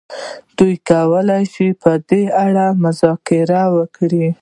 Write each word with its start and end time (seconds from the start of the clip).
دوی 0.57 0.73
کولای 0.89 1.43
شي 1.53 1.67
په 1.81 1.91
دې 2.09 2.23
اړه 2.45 2.65
مذاکره 2.83 3.63
وکړي. 3.77 4.27